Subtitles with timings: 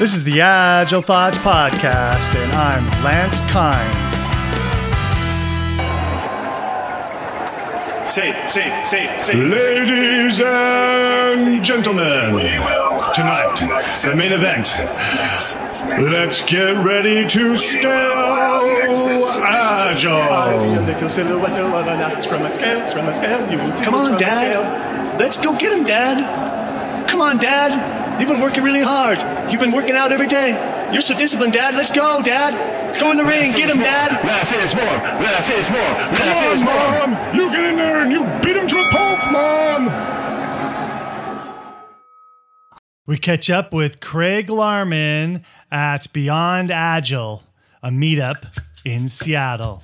[0.00, 3.92] This is the Agile Thoughts Podcast, and I'm Lance Kind.
[8.08, 9.36] Safe, safe, safe, safe.
[9.36, 12.32] Ladies and gentlemen,
[13.12, 13.56] tonight,
[14.00, 14.74] the main event.
[16.10, 17.92] Let's get ready to scale
[19.44, 20.16] Agile.
[23.84, 25.20] Come on, Dad.
[25.20, 27.06] Let's go get him, Dad.
[27.06, 27.99] Come on, Dad.
[28.18, 29.18] You've been working really hard.
[29.50, 30.50] You've been working out every day.
[30.92, 31.74] You're so disciplined, Dad.
[31.74, 32.98] Let's go, Dad.
[32.98, 33.52] Go in the ring.
[33.52, 34.24] Get him, Dad.
[34.24, 34.84] Less is more.
[35.22, 35.78] Less is more.
[36.16, 37.16] Come Less is on, more.
[37.16, 37.34] Mom.
[37.34, 39.88] You get in there and you beat him to a pulp, Mom.
[43.06, 47.42] We catch up with Craig Larman at Beyond Agile,
[47.82, 48.44] a meetup
[48.84, 49.82] in Seattle.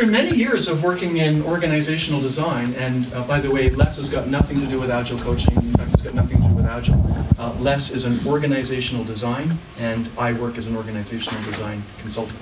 [0.00, 4.08] After many years of working in organizational design, and uh, by the way, LESS has
[4.08, 5.54] got nothing to do with Agile coaching.
[5.54, 7.04] In fact, it's got nothing to do with Agile.
[7.38, 12.38] Uh, LESS is an organizational design, and I work as an organizational design consultant.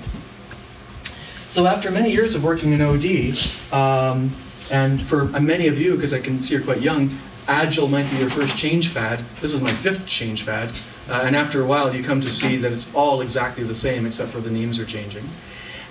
[1.49, 3.35] So after many years of working in OD,
[3.73, 4.33] um,
[4.71, 7.09] and for many of you, because I can see you're quite young,
[7.49, 9.21] Agile might be your first change fad.
[9.41, 10.69] This is my fifth change fad.
[11.09, 14.05] Uh, and after a while, you come to see that it's all exactly the same,
[14.05, 15.27] except for the names are changing.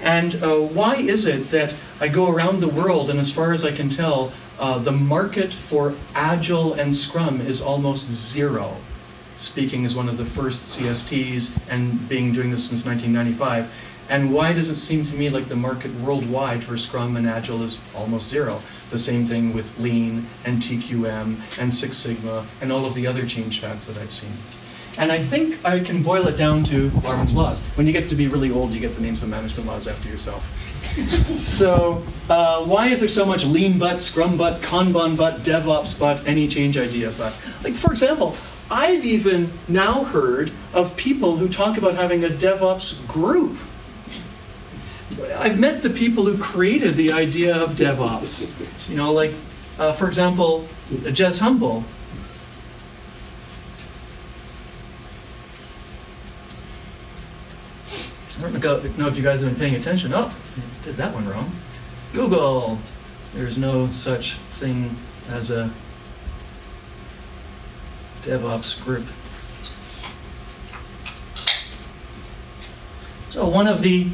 [0.02, 3.64] And uh, why is it that I go around the world, and as far as
[3.64, 8.76] I can tell, uh, the market for Agile and Scrum is almost zero?
[9.36, 13.70] Speaking as one of the first CSTs and being doing this since 1995.
[14.10, 17.62] And why does it seem to me like the market worldwide for Scrum and Agile
[17.62, 18.60] is almost zero?
[18.90, 23.26] The same thing with Lean and TQM and Six Sigma and all of the other
[23.26, 24.32] change fads that I've seen.
[24.98, 27.60] And I think I can boil it down to Larman's laws.
[27.76, 30.08] When you get to be really old, you get the names of management laws after
[30.08, 30.44] yourself.
[31.36, 36.26] so, uh, why is there so much lean butt, scrum butt, Kanban butt, DevOps butt,
[36.26, 37.32] any change idea butt?
[37.62, 38.36] Like, for example,
[38.70, 43.56] I've even now heard of people who talk about having a DevOps group.
[45.36, 48.50] I've met the people who created the idea of DevOps.
[48.90, 49.32] You know, like,
[49.78, 51.84] uh, for example, Jez Humble,
[58.38, 60.14] I don't know if you guys have been paying attention.
[60.14, 61.50] Oh, I did that one wrong.
[62.12, 62.78] Google.
[63.34, 64.96] There's no such thing
[65.28, 65.72] as a
[68.22, 69.06] DevOps group.
[73.30, 74.08] So one of the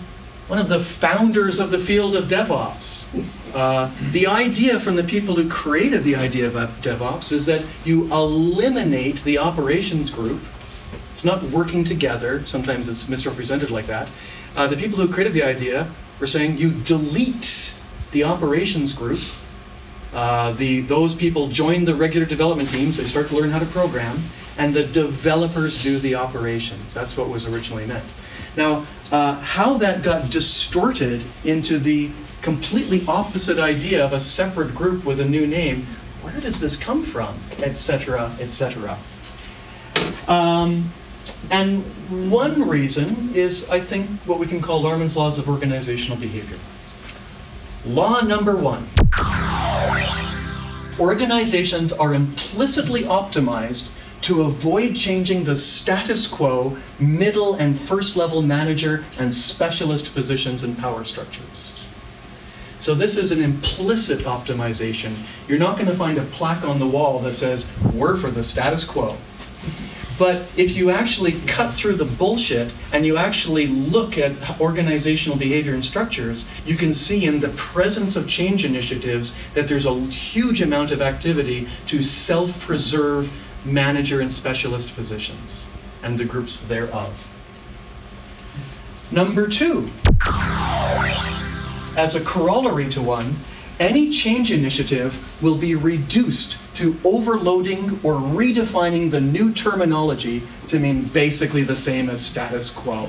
[0.49, 3.07] one of the founders of the field of DevOps.
[3.55, 8.05] Uh, the idea from the people who created the idea of DevOps is that you
[8.13, 10.43] eliminate the operations group
[11.15, 12.45] it's not working together.
[12.45, 14.09] Sometimes it's misrepresented like that.
[14.57, 15.89] Uh, the people who created the idea
[16.19, 17.79] were saying you delete
[18.11, 19.21] the operations group.
[20.13, 23.67] Uh, the, those people join the regular development teams, they start to learn how to
[23.67, 24.25] program,
[24.59, 26.93] and the developers do the operations.
[26.93, 28.05] That's what was originally meant.
[28.57, 32.11] Now, uh, how that got distorted into the
[32.43, 35.87] completely opposite idea of a separate group with a new name,
[36.23, 38.99] where does this come from, etc., etc.
[40.27, 40.93] Um,
[41.51, 41.83] and
[42.31, 46.59] one reason is, I think, what we can call Larman's laws of organizational behavior.
[47.87, 48.89] Law number one
[50.99, 53.91] organizations are implicitly optimized
[54.23, 60.79] to avoid changing the status quo middle and first level manager and specialist positions and
[60.79, 61.89] power structures.
[62.79, 65.15] So, this is an implicit optimization.
[65.49, 68.45] You're not going to find a plaque on the wall that says, We're for the
[68.45, 69.17] status quo.
[70.19, 75.75] But if you actually cut through the bullshit and you actually look at organizational behavior
[75.75, 80.63] and structures, you can see in the presence of change initiatives that there's a huge
[80.63, 83.33] amount of activity to self preserve
[83.65, 85.67] manager and specialist positions
[86.03, 87.27] and the groups thereof.
[89.11, 89.91] Number two,
[91.97, 93.37] as a corollary to one,
[93.81, 101.05] any change initiative will be reduced to overloading or redefining the new terminology to mean
[101.05, 103.09] basically the same as status quo.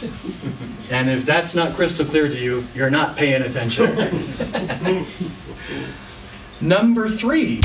[0.90, 3.94] and if that's not crystal clear to you, you're not paying attention.
[6.60, 7.60] Number three,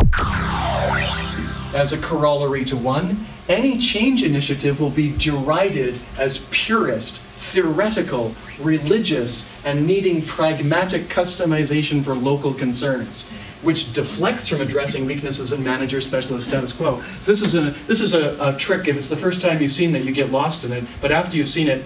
[1.76, 9.50] as a corollary to one, any change initiative will be derided as purist, theoretical, religious,
[9.64, 13.28] and needing pragmatic customization for local concerns,
[13.62, 17.02] which deflects from addressing weaknesses in manager specialist status quo.
[17.26, 18.88] This is a this is a, a trick.
[18.88, 20.84] If it's the first time you've seen that, you get lost in it.
[21.02, 21.84] But after you've seen it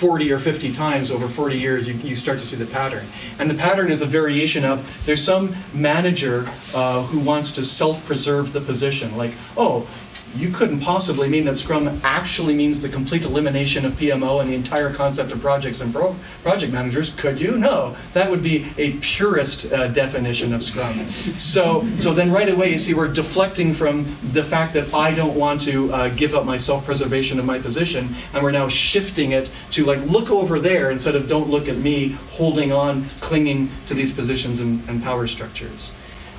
[0.00, 3.04] 40 or 50 times over 40 years, you, you start to see the pattern.
[3.38, 8.04] And the pattern is a variation of there's some manager uh, who wants to self
[8.06, 9.16] preserve the position.
[9.16, 9.86] Like, oh,
[10.34, 14.54] you couldn't possibly mean that Scrum actually means the complete elimination of PMO and the
[14.54, 17.58] entire concept of projects and pro- project managers, could you?
[17.58, 21.08] No, that would be a purist uh, definition of Scrum.
[21.38, 25.36] So, so then right away you see we're deflecting from the fact that I don't
[25.36, 29.50] want to uh, give up my self-preservation of my position, and we're now shifting it
[29.72, 33.94] to like look over there instead of don't look at me holding on, clinging to
[33.94, 35.92] these positions and, and power structures.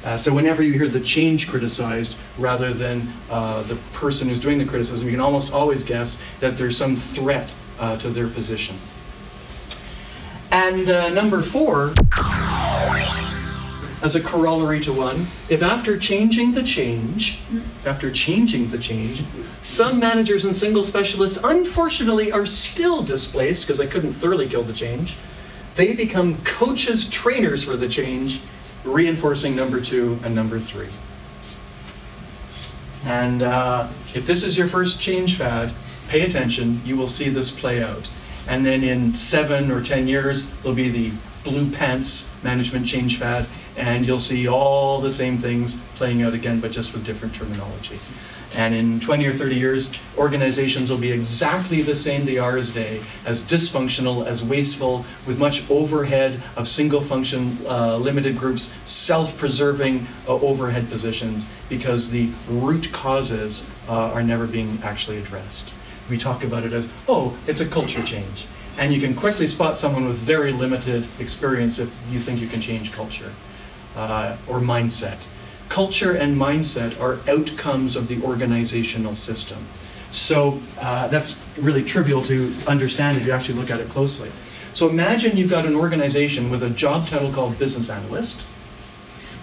[0.04, 4.58] Uh, so whenever you hear the change criticized rather than uh, the person who's doing
[4.58, 8.76] the criticism, you can almost always guess that there's some threat uh, to their position.
[10.52, 11.94] And uh, number four,
[14.02, 17.40] as a corollary to one, if after changing the change,
[17.86, 19.24] after changing the change,
[19.62, 24.74] some managers and single specialists unfortunately are still displaced because they couldn't thoroughly kill the
[24.74, 25.16] change,
[25.76, 28.42] they become coaches, trainers for the change,
[28.84, 30.90] reinforcing number two and number three.
[33.06, 35.74] And uh, if this is your first change fad,
[36.08, 38.10] pay attention, you will see this play out.
[38.48, 41.12] And then in seven or 10 years, there'll be the
[41.44, 43.48] blue pants management change fad,
[43.82, 48.00] and you'll see all the same things playing out again, but just with different terminology.
[48.54, 53.02] And in 20 or 30 years, organizations will be exactly the same they are today,
[53.26, 60.06] as dysfunctional, as wasteful, with much overhead of single function, uh, limited groups, self preserving
[60.28, 65.74] uh, overhead positions, because the root causes uh, are never being actually addressed.
[66.08, 68.46] We talk about it as, oh, it's a culture change.
[68.78, 72.62] And you can quickly spot someone with very limited experience if you think you can
[72.62, 73.32] change culture
[73.96, 75.18] uh, or mindset
[75.72, 79.58] culture and mindset are outcomes of the organizational system.
[80.12, 84.30] So uh, that's really trivial to understand if you actually look at it closely.
[84.74, 88.42] So imagine you've got an organization with a job title called business analyst,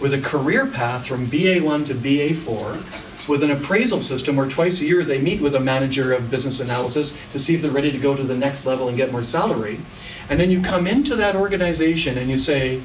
[0.00, 4.86] with a career path from BA1 to BA4, with an appraisal system where twice a
[4.86, 7.98] year they meet with a manager of business analysis to see if they're ready to
[7.98, 9.80] go to the next level and get more salary.
[10.28, 12.82] And then you come into that organization and you say,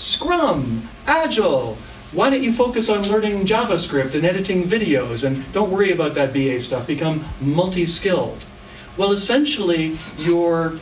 [0.00, 1.76] Scrum, Agile,
[2.12, 6.32] why don't you focus on learning JavaScript and editing videos and don't worry about that
[6.32, 8.40] BA stuff, become multi-skilled?
[8.96, 10.78] Well, essentially, you're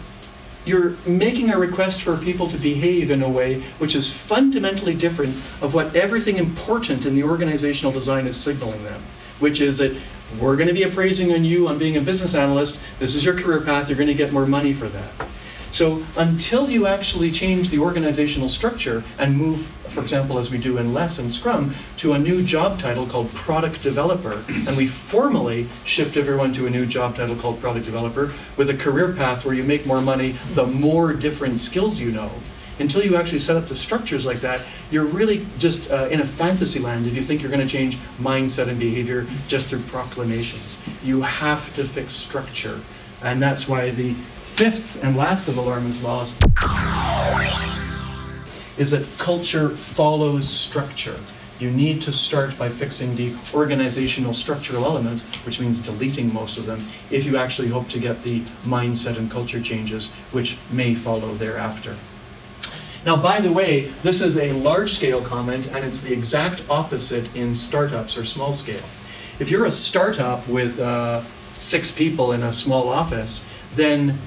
[0.65, 5.35] you're making a request for people to behave in a way which is fundamentally different
[5.63, 9.03] of what everything important in the organizational design is signaling them,
[9.41, 9.97] which is that
[10.39, 12.79] we're going to be appraising on you on being a business analyst.
[13.01, 13.89] This is your career path.
[13.89, 15.11] You're going to get more money for that.
[15.79, 19.61] So until you actually change the organizational structure and move,
[19.91, 23.33] for example, as we do in Less and Scrum, to a new job title called
[23.33, 28.33] product developer, and we formally shift everyone to a new job title called product developer
[28.57, 32.33] with a career path where you make more money the more different skills you know.
[32.81, 36.27] Until you actually set up the structures like that, you're really just uh, in a
[36.27, 40.77] fantasy land if you think you're going to change mindset and behavior just through proclamations.
[41.05, 42.81] You have to fix structure.
[43.23, 44.15] And that's why the
[44.59, 46.35] fifth and last of the Larman's laws
[48.77, 51.15] is that culture follows structure.
[51.61, 56.67] You need to start by fixing the organizational structural elements, which means deleting most of
[56.67, 61.37] them, if you actually hope to get the mindset and culture changes, which may follow
[61.37, 61.95] thereafter.
[63.07, 67.33] Now, by the way, this is a large scale comment, and it's the exact opposite
[67.37, 68.83] in startups or small scale.
[69.39, 71.23] If you're a startup with uh,
[71.61, 74.19] six people in a small office, then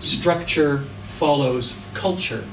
[0.00, 2.44] structure follows culture.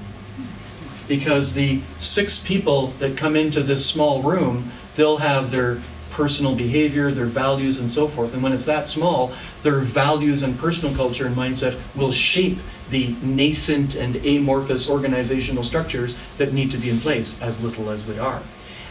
[1.07, 7.11] Because the six people that come into this small room, they'll have their personal behavior,
[7.11, 8.33] their values, and so forth.
[8.33, 12.57] And when it's that small, their values and personal culture and mindset will shape
[12.89, 18.07] the nascent and amorphous organizational structures that need to be in place, as little as
[18.07, 18.41] they are.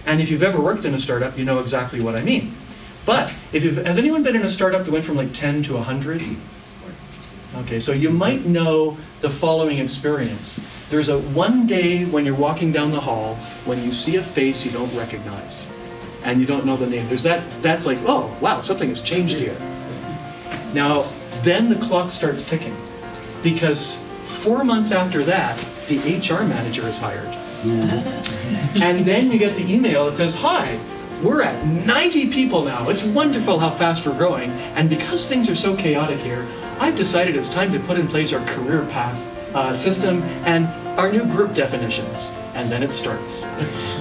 [0.06, 2.54] And if you've ever worked in a startup, you know exactly what I mean.
[3.04, 5.74] But if you've, has anyone been in a startup that went from like 10 to
[5.74, 6.36] 100?
[7.60, 10.60] Okay, so you might know the following experience.
[10.90, 14.64] There's a one day when you're walking down the hall when you see a face
[14.64, 15.72] you don't recognize
[16.22, 17.08] and you don't know the name.
[17.08, 19.56] There's that that's like, oh wow, something has changed here.
[20.74, 21.10] Now,
[21.42, 22.76] then the clock starts ticking.
[23.42, 25.58] Because four months after that,
[25.88, 27.32] the HR manager is hired.
[27.62, 28.82] Mm-hmm.
[28.82, 30.78] and then you get the email that says, Hi,
[31.22, 32.88] we're at 90 people now.
[32.90, 34.50] It's wonderful how fast we're growing.
[34.76, 36.46] And because things are so chaotic here,
[36.78, 40.66] I've decided it's time to put in place our career path uh, system and
[40.98, 42.32] our new group definitions.
[42.54, 43.44] And then it starts.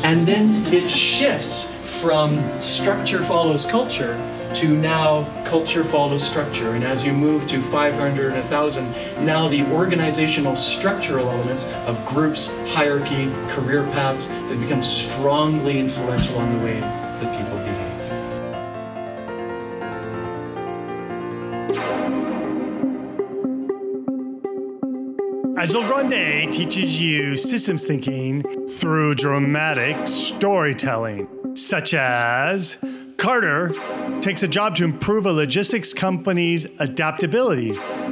[0.04, 4.16] And then it shifts from structure follows culture
[4.56, 6.76] to now culture follows structure.
[6.76, 12.48] And as you move to 500 and 1,000, now the organizational structural elements of groups,
[12.68, 17.95] hierarchy, career paths, they become strongly influential on the way that people behave.
[25.66, 32.78] Agile Grande teaches you systems thinking through dramatic storytelling, such as
[33.18, 33.74] Carter
[34.22, 37.72] takes a job to improve a logistics company's adaptability,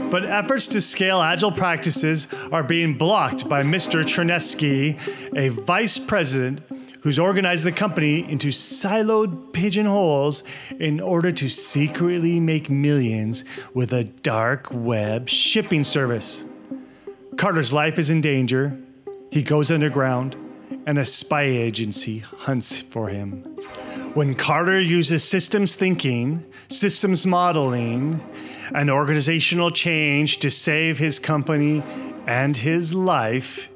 [0.09, 4.03] but efforts to scale agile practices are being blocked by Mr.
[4.03, 4.99] Chernesky,
[5.37, 6.61] a vice president
[7.01, 10.43] who's organized the company into siloed pigeonholes
[10.79, 13.45] in order to secretly make millions
[13.75, 16.43] with a dark web shipping service.
[17.43, 18.79] Carter's life is in danger.
[19.29, 20.37] He goes underground,
[20.85, 23.41] and a spy agency hunts for him.
[24.13, 28.21] When Carter uses systems thinking, systems modeling,
[28.73, 31.83] and organizational change to save his company
[32.27, 33.67] and his life,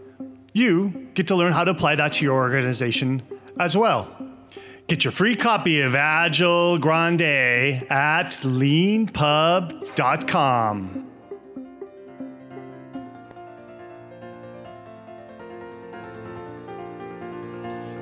[0.54, 3.22] you get to learn how to apply that to your organization
[3.60, 4.08] as well.
[4.88, 7.22] Get your free copy of Agile Grande
[7.90, 9.08] at leanpub.com.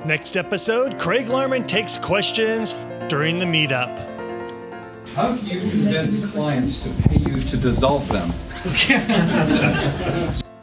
[0.06, 2.74] Next episode, Craig Larman takes questions
[3.08, 3.90] during the meetup.
[5.14, 8.32] How do you convince clients to pay you to dissolve them?